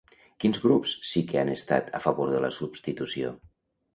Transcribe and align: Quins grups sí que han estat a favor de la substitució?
Quins 0.43 0.59
grups 0.63 0.93
sí 1.09 1.21
que 1.31 1.37
han 1.41 1.51
estat 1.57 1.93
a 1.99 2.01
favor 2.05 2.33
de 2.37 2.41
la 2.45 2.51
substitució? 2.57 3.35